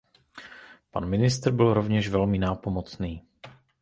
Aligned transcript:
Pan 0.91 1.05
ministr 1.09 1.51
byl 1.51 1.73
rovněž 1.73 2.09
velmi 2.09 2.37
nápomocný. 2.39 3.23